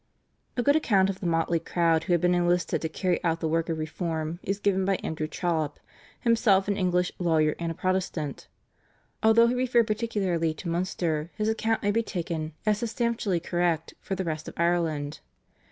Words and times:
A 0.57 0.63
good 0.63 0.75
account 0.75 1.11
of 1.11 1.19
the 1.19 1.27
motley 1.27 1.59
crowd 1.59 2.05
who 2.05 2.13
had 2.13 2.21
been 2.21 2.33
enlisted 2.33 2.81
to 2.81 2.89
carry 2.89 3.23
out 3.23 3.39
the 3.39 3.47
work 3.47 3.69
of 3.69 3.77
reform 3.77 4.39
is 4.41 4.57
given 4.57 4.83
by 4.83 4.95
Andrew 5.03 5.27
Trollope, 5.27 5.79
himself 6.21 6.67
an 6.67 6.75
English 6.75 7.11
lawyer 7.19 7.53
and 7.59 7.71
a 7.71 7.75
Protestant. 7.75 8.47
Although 9.21 9.45
he 9.45 9.53
referred 9.53 9.85
particularly 9.85 10.55
to 10.55 10.67
Munster 10.67 11.29
his 11.37 11.49
account 11.49 11.83
may 11.83 11.91
be 11.91 12.01
taken 12.01 12.53
as 12.65 12.79
substantially 12.79 13.39
correct 13.39 13.93
for 14.01 14.15
the 14.15 14.23
rest 14.25 14.47
of 14.47 14.55
Ireland. 14.57 15.19